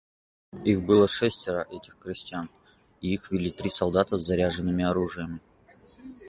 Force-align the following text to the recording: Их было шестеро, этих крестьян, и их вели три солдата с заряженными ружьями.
Их 0.63 0.83
было 0.83 1.07
шестеро, 1.07 1.67
этих 1.69 1.95
крестьян, 1.99 2.49
и 3.01 3.13
их 3.13 3.31
вели 3.31 3.51
три 3.51 3.69
солдата 3.69 4.17
с 4.17 4.21
заряженными 4.25 4.81
ружьями. 4.81 5.41